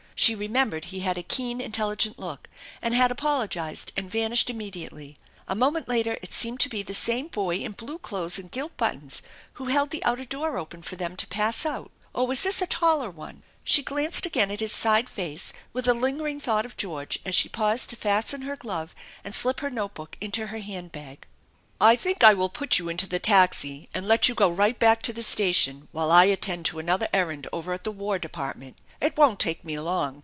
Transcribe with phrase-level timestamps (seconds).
[0.13, 2.47] She remembered he had a keen intelligent look,
[2.79, 5.17] and had apologized and vanished immediately.
[5.47, 8.77] A moment later it seemed to be the same boy in blue clothes and gilt
[8.77, 12.61] buttons who held the outer door open for them to pass out or was this
[12.61, 13.41] a taller one?
[13.63, 17.49] She glanced again at his side face with a lingering thought of George as she
[17.49, 18.93] paused to fasten her glove
[19.23, 21.25] and slip her note book into her hand bag."
[21.81, 25.01] I think I will put you into the taxi and let you go right back
[25.01, 28.77] to the station while I attend *o another errand over at the War Department.
[29.01, 30.19] It won't take me long.